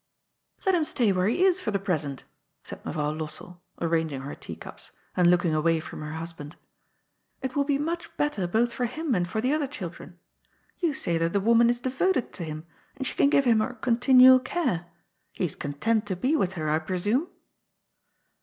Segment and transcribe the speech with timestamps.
[0.61, 2.23] ^* Let him stay where he is for the present,"
[2.63, 6.59] said Me rroaw Lossell, arranging her teacups, and looking away from her husband;^^
[7.43, 10.17] it will be much better both for him and for the other children.
[10.79, 13.75] You say that the woman is devoted to him, and she can giye him her
[13.75, 14.87] continual care.
[15.33, 17.27] He is con tent to be with her, I presume?